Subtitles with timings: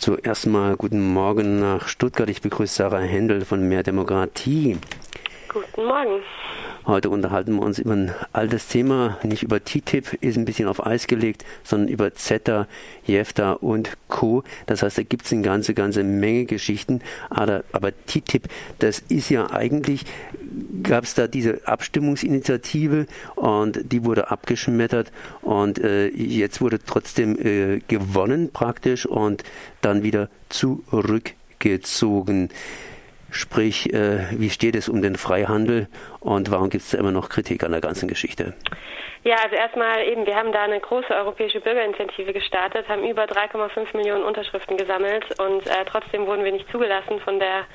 [0.00, 2.30] Zuerst mal guten Morgen nach Stuttgart.
[2.30, 4.78] Ich begrüße Sarah Händel von Mehr Demokratie.
[5.52, 6.22] Guten Morgen.
[6.86, 10.84] Heute unterhalten wir uns über ein altes Thema, nicht über TTIP, ist ein bisschen auf
[10.84, 12.66] Eis gelegt, sondern über CETA,
[13.06, 14.44] JEFTA und Co.
[14.64, 17.02] Das heißt, da gibt es eine ganze, ganze Menge Geschichten.
[17.28, 18.48] Aber, aber TTIP,
[18.78, 20.06] das ist ja eigentlich,
[20.82, 25.12] gab es da diese Abstimmungsinitiative und die wurde abgeschmettert
[25.42, 29.44] und äh, jetzt wurde trotzdem äh, gewonnen praktisch und
[29.82, 32.48] dann wieder zurückgezogen.
[33.30, 35.88] Sprich, äh, wie steht es um den Freihandel
[36.18, 38.54] und warum gibt es da immer noch Kritik an der ganzen Geschichte?
[39.22, 43.94] Ja, also erstmal eben, wir haben da eine große europäische Bürgerinitiative gestartet, haben über 3,5
[43.94, 47.66] Millionen Unterschriften gesammelt und äh, trotzdem wurden wir nicht zugelassen von der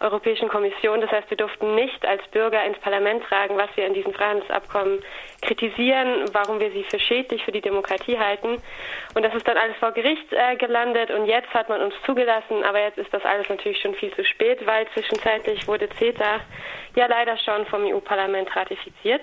[0.00, 1.00] Europäischen Kommission.
[1.00, 5.00] Das heißt, wir durften nicht als Bürger ins Parlament tragen, was wir in diesen Freihandelsabkommen
[5.40, 8.60] kritisieren, warum wir sie für schädlich für die Demokratie halten.
[9.14, 12.64] Und das ist dann alles vor Gericht äh, gelandet und jetzt hat man uns zugelassen,
[12.64, 16.40] aber jetzt ist das alles natürlich schon viel zu spät, weil zwischenzeitlich wurde CETA
[16.96, 19.22] ja leider schon vom EU-Parlament ratifiziert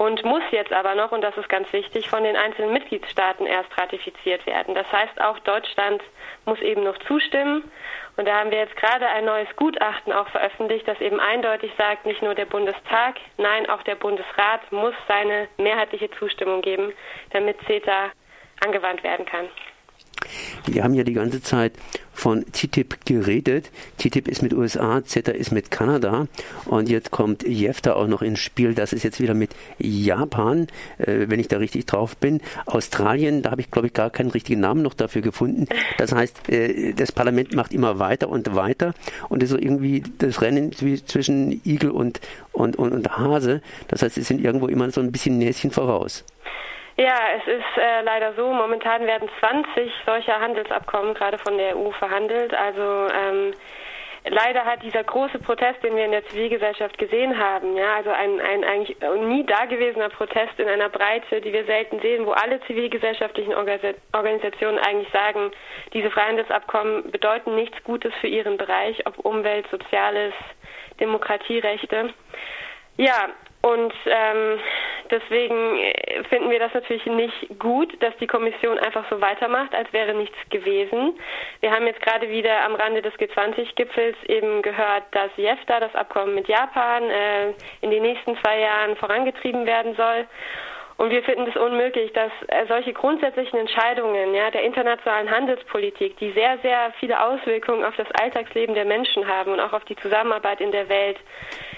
[0.00, 3.68] und muss jetzt aber noch, und das ist ganz wichtig, von den einzelnen Mitgliedstaaten erst
[3.78, 4.74] ratifiziert werden.
[4.74, 6.02] Das heißt, auch Deutschland
[6.46, 7.70] muss eben noch zustimmen.
[8.16, 12.06] Und da haben wir jetzt gerade ein neues Gutachten auch veröffentlicht, das eben eindeutig sagt,
[12.06, 16.94] nicht nur der Bundestag, nein, auch der Bundesrat muss seine mehrheitliche Zustimmung geben,
[17.34, 18.10] damit CETA
[18.64, 19.50] angewandt werden kann.
[20.66, 21.72] Wir haben ja die ganze Zeit
[22.20, 23.70] von TTIP geredet.
[23.98, 26.26] TTIP ist mit USA, CETA ist mit Kanada
[26.66, 28.74] und jetzt kommt JEFTA auch noch ins Spiel.
[28.74, 30.66] Das ist jetzt wieder mit Japan,
[30.98, 32.42] äh, wenn ich da richtig drauf bin.
[32.66, 35.66] Australien, da habe ich glaube ich gar keinen richtigen Namen noch dafür gefunden.
[35.96, 38.92] Das heißt, äh, das Parlament macht immer weiter und weiter
[39.30, 42.20] und ist so irgendwie das Rennen zwischen Igel und,
[42.52, 43.62] und, und, und Hase.
[43.88, 46.24] Das heißt, sie sind irgendwo immer so ein bisschen Näschen voraus.
[47.00, 51.92] Ja, es ist äh, leider so, momentan werden 20 solcher Handelsabkommen gerade von der EU
[51.92, 52.52] verhandelt.
[52.52, 53.54] Also ähm,
[54.28, 58.38] leider hat dieser große Protest, den wir in der Zivilgesellschaft gesehen haben, ja, also ein,
[58.42, 63.54] ein eigentlich nie dagewesener Protest in einer Breite, die wir selten sehen, wo alle zivilgesellschaftlichen
[63.54, 65.52] Organisationen eigentlich sagen,
[65.94, 70.34] diese Freihandelsabkommen bedeuten nichts Gutes für ihren Bereich, ob Umwelt, Soziales,
[71.00, 72.12] Demokratierechte.
[72.98, 73.30] Ja,
[73.62, 74.58] und ähm,
[75.10, 79.92] deswegen äh, finden wir das natürlich nicht gut, dass die Kommission einfach so weitermacht, als
[79.92, 81.18] wäre nichts gewesen.
[81.60, 86.34] Wir haben jetzt gerade wieder am Rande des G20-Gipfels eben gehört, dass JEFTA, das Abkommen
[86.34, 87.50] mit Japan, äh,
[87.82, 90.26] in den nächsten zwei Jahren vorangetrieben werden soll.
[91.00, 96.30] Und wir finden es unmöglich, dass äh, solche grundsätzlichen Entscheidungen ja, der internationalen Handelspolitik, die
[96.32, 100.60] sehr, sehr viele Auswirkungen auf das Alltagsleben der Menschen haben und auch auf die Zusammenarbeit
[100.60, 101.16] in der Welt,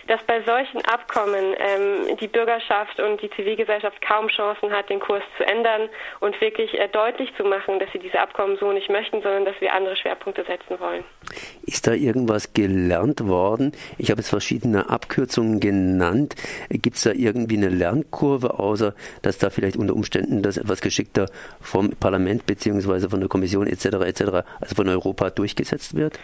[0.09, 5.23] dass bei solchen Abkommen ähm, die Bürgerschaft und die Zivilgesellschaft kaum Chancen hat, den Kurs
[5.37, 9.23] zu ändern und wirklich äh, deutlich zu machen, dass sie diese Abkommen so nicht möchten,
[9.23, 11.05] sondern dass wir andere Schwerpunkte setzen wollen.
[11.65, 13.71] Ist da irgendwas gelernt worden?
[13.99, 16.35] Ich habe jetzt verschiedene Abkürzungen genannt.
[16.69, 21.27] Gibt es da irgendwie eine Lernkurve, außer dass da vielleicht unter Umständen das etwas geschickter
[21.61, 23.09] vom Parlament bzw.
[23.09, 23.87] von der Kommission etc.
[24.07, 24.23] etc.
[24.61, 26.19] also von Europa durchgesetzt wird?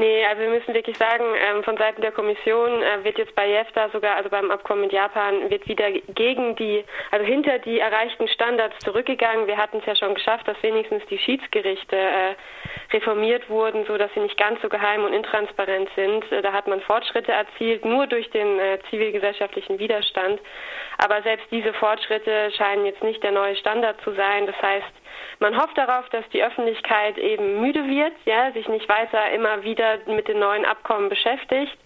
[0.00, 3.48] Nee, also wir müssen wirklich sagen, ähm, von Seiten der Kommission äh, wird jetzt bei
[3.48, 8.28] JEFTA sogar, also beim Abkommen mit Japan, wird wieder gegen die, also hinter die erreichten
[8.28, 9.48] Standards zurückgegangen.
[9.48, 12.34] Wir hatten es ja schon geschafft, dass wenigstens die Schiedsgerichte äh,
[12.92, 16.30] reformiert wurden, so dass sie nicht ganz so geheim und intransparent sind.
[16.30, 20.40] Äh, da hat man Fortschritte erzielt, nur durch den äh, zivilgesellschaftlichen Widerstand.
[20.98, 24.46] Aber selbst diese Fortschritte scheinen jetzt nicht der neue Standard zu sein.
[24.46, 24.92] Das heißt,
[25.40, 29.98] man hofft darauf, dass die Öffentlichkeit eben müde wird, ja, sich nicht weiter immer wieder
[30.06, 31.76] mit den neuen Abkommen beschäftigt.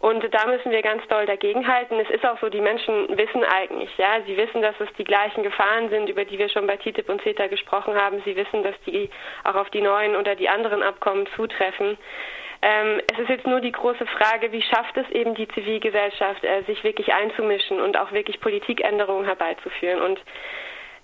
[0.00, 1.98] Und da müssen wir ganz doll dagegenhalten.
[1.98, 5.42] Es ist auch so, die Menschen wissen eigentlich, ja, sie wissen, dass es die gleichen
[5.42, 8.22] Gefahren sind, über die wir schon bei TTIP und CETA gesprochen haben.
[8.24, 9.10] Sie wissen, dass die
[9.42, 11.98] auch auf die neuen oder die anderen Abkommen zutreffen.
[12.60, 16.62] Ähm, es ist jetzt nur die große Frage, wie schafft es eben die Zivilgesellschaft, äh,
[16.62, 20.02] sich wirklich einzumischen und auch wirklich Politikänderungen herbeizuführen.
[20.02, 20.20] Und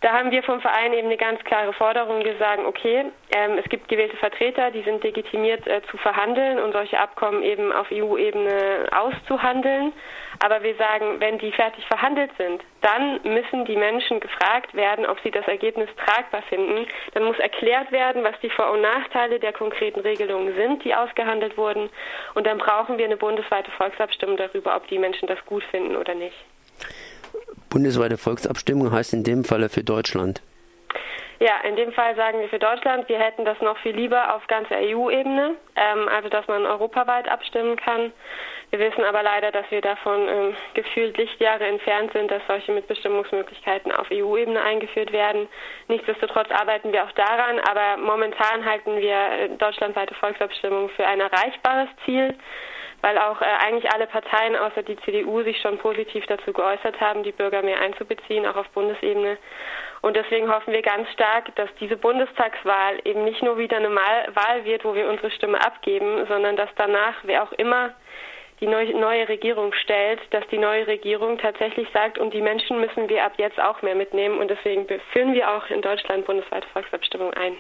[0.01, 2.23] da haben wir vom Verein eben eine ganz klare Forderung.
[2.39, 6.99] Sagen, okay, ähm, es gibt gewählte Vertreter, die sind legitimiert äh, zu verhandeln und solche
[6.99, 9.93] Abkommen eben auf EU-Ebene auszuhandeln.
[10.41, 15.19] Aber wir sagen, wenn die fertig verhandelt sind, dann müssen die Menschen gefragt werden, ob
[15.21, 16.87] sie das Ergebnis tragbar finden.
[17.13, 21.57] Dann muss erklärt werden, was die Vor- und Nachteile der konkreten Regelungen sind, die ausgehandelt
[21.57, 21.89] wurden.
[22.35, 26.15] Und dann brauchen wir eine bundesweite Volksabstimmung darüber, ob die Menschen das gut finden oder
[26.15, 26.37] nicht.
[27.71, 30.43] Bundesweite Volksabstimmung heißt in dem Falle für Deutschland.
[31.41, 34.47] Ja, in dem Fall sagen wir für Deutschland, wir hätten das noch viel lieber auf
[34.47, 38.13] ganzer EU-Ebene, ähm, also dass man europaweit abstimmen kann.
[38.71, 43.93] Wir wissen aber leider, dass wir davon ähm, gefühlt Lichtjahre entfernt sind, dass solche Mitbestimmungsmöglichkeiten
[43.93, 45.49] auf EU-Ebene eingeführt werden.
[45.89, 51.89] Nichtsdestotrotz arbeiten wir auch daran, aber momentan halten wir äh, deutschlandweite Volksabstimmung für ein erreichbares
[52.05, 52.35] Ziel
[53.05, 57.23] weil auch äh, eigentlich alle Parteien außer die CDU sich schon positiv dazu geäußert haben,
[57.23, 59.37] die Bürger mehr einzubeziehen, auch auf Bundesebene.
[60.01, 64.65] Und deswegen hoffen wir ganz stark, dass diese Bundestagswahl eben nicht nur wieder eine Wahl
[64.65, 67.91] wird, wo wir unsere Stimme abgeben, sondern dass danach, wer auch immer
[68.61, 73.23] die neue Regierung stellt, dass die neue Regierung tatsächlich sagt, und die Menschen müssen wir
[73.25, 74.39] ab jetzt auch mehr mitnehmen.
[74.39, 77.59] Und deswegen führen wir auch in Deutschland bundesweite Volksabstimmung ein.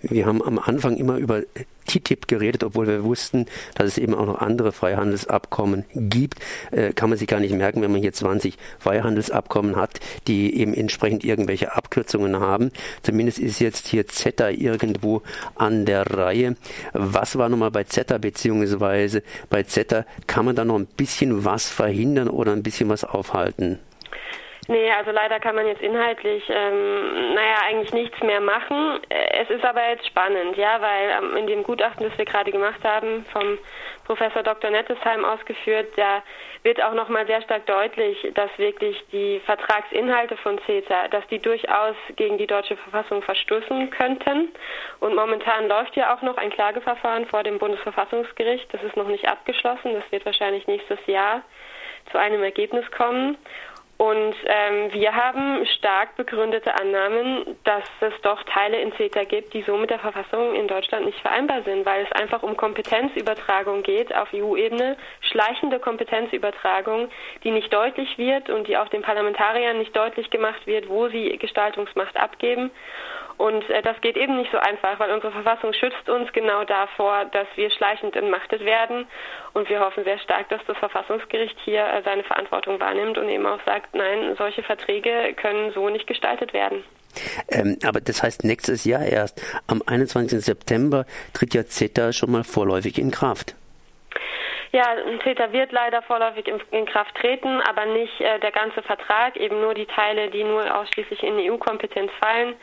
[0.00, 1.42] Wir haben am Anfang immer über
[1.86, 6.38] TTIP geredet, obwohl wir wussten, dass es eben auch noch andere Freihandelsabkommen gibt.
[6.70, 10.74] Äh, kann man sich gar nicht merken, wenn man hier 20 Freihandelsabkommen hat, die eben
[10.74, 12.70] entsprechend irgendwelche Abkürzungen haben.
[13.02, 15.22] Zumindest ist jetzt hier CETA irgendwo
[15.54, 16.56] an der Reihe.
[16.92, 21.68] Was war nochmal bei CETA, beziehungsweise bei CETA kann man da noch ein bisschen was
[21.68, 23.78] verhindern oder ein bisschen was aufhalten?
[24.68, 29.00] Nee, also leider kann man jetzt inhaltlich, ähm, naja, eigentlich nichts mehr machen.
[29.08, 32.78] Es ist aber jetzt spannend, ja, weil ähm, in dem Gutachten, das wir gerade gemacht
[32.84, 33.58] haben, vom
[34.04, 34.70] Professor Dr.
[34.70, 36.22] Nettesheim ausgeführt, da
[36.62, 41.96] wird auch nochmal sehr stark deutlich, dass wirklich die Vertragsinhalte von CETA, dass die durchaus
[42.14, 44.52] gegen die deutsche Verfassung verstoßen könnten.
[45.00, 48.72] Und momentan läuft ja auch noch ein Klageverfahren vor dem Bundesverfassungsgericht.
[48.72, 49.94] Das ist noch nicht abgeschlossen.
[49.94, 51.42] Das wird wahrscheinlich nächstes Jahr
[52.12, 53.36] zu einem Ergebnis kommen.
[54.02, 59.62] Und ähm, wir haben stark begründete Annahmen, dass es doch Teile in CETA gibt, die
[59.62, 64.12] so mit der Verfassung in Deutschland nicht vereinbar sind, weil es einfach um Kompetenzübertragung geht
[64.12, 67.10] auf EU-Ebene, schleichende Kompetenzübertragung,
[67.44, 71.38] die nicht deutlich wird und die auch den Parlamentariern nicht deutlich gemacht wird, wo sie
[71.38, 72.72] Gestaltungsmacht abgeben.
[73.42, 77.24] Und äh, das geht eben nicht so einfach, weil unsere Verfassung schützt uns genau davor,
[77.24, 79.08] dass wir schleichend entmachtet werden.
[79.52, 83.44] Und wir hoffen sehr stark, dass das Verfassungsgericht hier äh, seine Verantwortung wahrnimmt und eben
[83.44, 86.84] auch sagt, nein, solche Verträge können so nicht gestaltet werden.
[87.48, 90.40] Ähm, aber das heißt, nächstes Jahr erst, am 21.
[90.40, 91.04] September,
[91.34, 93.56] tritt ja CETA schon mal vorläufig in Kraft.
[94.70, 94.84] Ja,
[95.24, 99.74] CETA wird leider vorläufig in, Kraft treten, aber nicht äh, der ganze Vertrag, eben nur
[99.74, 102.54] die Teile, die nur ausschließlich in EU-Kompetenz fallen.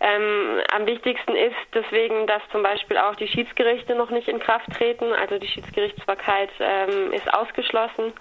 [0.00, 4.66] Ähm, am wichtigsten ist deswegen, dass zum Beispiel auch die Schiedsgerichte noch nicht in Kraft
[4.72, 5.12] treten.
[5.12, 8.14] Also die Schiedsgerichtsbarkeit ähm, ist ausgeschlossen.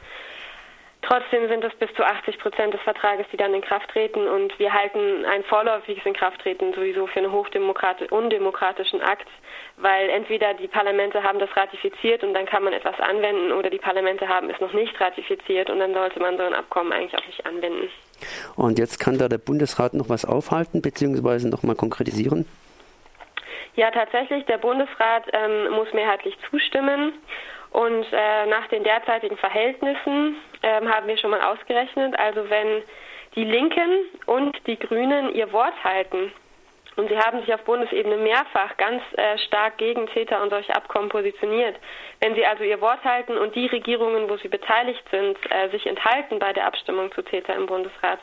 [1.01, 4.28] Trotzdem sind es bis zu 80 Prozent des Vertrages, die dann in Kraft treten.
[4.28, 9.28] Und wir halten ein vorläufiges Inkrafttreten sowieso für einen undemokratischen Akt,
[9.78, 13.78] weil entweder die Parlamente haben das ratifiziert und dann kann man etwas anwenden oder die
[13.78, 17.25] Parlamente haben es noch nicht ratifiziert und dann sollte man so ein Abkommen eigentlich auch
[17.25, 17.90] nicht anwenden.
[18.57, 21.48] Und jetzt kann da der Bundesrat noch was aufhalten bzw.
[21.48, 22.45] noch mal konkretisieren?
[23.75, 27.13] Ja, tatsächlich, der Bundesrat ähm, muss mehrheitlich zustimmen.
[27.71, 32.83] Und äh, nach den derzeitigen Verhältnissen äh, haben wir schon mal ausgerechnet, also wenn
[33.36, 36.31] die Linken und die Grünen ihr Wort halten,
[37.00, 41.07] und sie haben sich auf Bundesebene mehrfach ganz äh, stark gegen CETA und solche Abkommen
[41.07, 41.77] positioniert.
[42.19, 45.88] Wenn sie also ihr Wort halten und die Regierungen, wo sie beteiligt sind, äh, sich
[45.88, 48.19] enthalten bei der Abstimmung zu CETA im Bundesrat,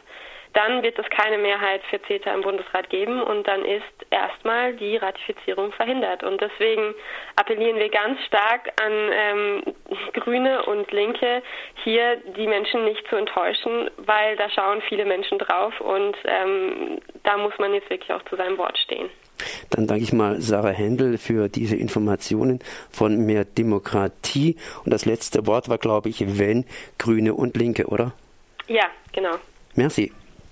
[0.56, 4.97] dann wird es keine Mehrheit für CETA im Bundesrat geben und dann ist erstmal die
[4.97, 6.25] Ratifizierung verhindert.
[6.25, 6.94] Und deswegen
[7.37, 9.62] appellieren wir ganz stark an ähm,
[10.14, 11.43] Grüne und Linke,
[11.85, 17.37] hier die Menschen nicht zu enttäuschen, weil da schauen viele Menschen drauf und ähm, da
[17.37, 19.11] muss man jetzt wirklich auch zu seinem Wort stehen.
[19.69, 22.61] Dann danke ich mal Sarah Händel für diese Informationen
[22.91, 24.56] von mehr Demokratie.
[24.84, 26.65] Und das letzte Wort war, glaube ich, wenn
[26.98, 28.15] Grüne und Linke, oder?
[28.69, 29.36] Ja, genau.
[29.75, 30.13] Merci.